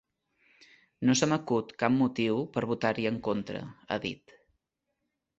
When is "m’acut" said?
1.33-1.73